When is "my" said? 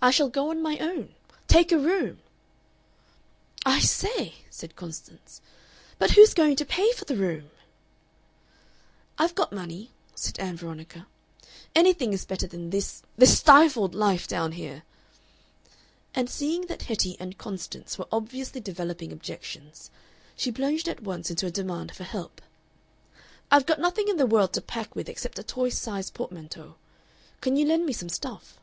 0.62-0.78